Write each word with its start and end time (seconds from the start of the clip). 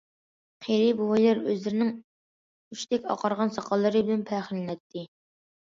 قېرى 0.67 0.87
بوۋايلار 1.01 1.43
ئۆزلىرىنىڭ 1.51 1.91
ئۇچتەك 2.77 3.07
ئاقارغان 3.13 3.57
ساقاللىرى 3.61 4.05
بىلەن 4.11 4.27
پەخىرلىنەتتى. 4.33 5.11